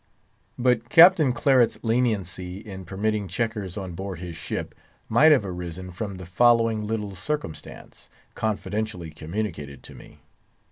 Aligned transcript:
But 0.57 0.89
Captain 0.89 1.31
Claret's 1.31 1.77
leniency 1.83 2.57
in 2.57 2.85
permitting 2.85 3.27
checkers 3.27 3.77
on 3.77 3.93
board 3.93 4.17
his 4.17 4.35
ship 4.35 4.73
might 5.07 5.31
have 5.31 5.45
arisen 5.45 5.91
from 5.91 6.17
the 6.17 6.25
following 6.25 6.87
little 6.87 7.15
circumstance, 7.15 8.09
confidentially 8.33 9.11
communicated 9.11 9.83
to 9.83 9.93
me. 9.93 10.19